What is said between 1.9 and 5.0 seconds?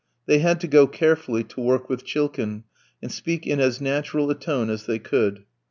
Chilkin, and speak in as natural a tone as they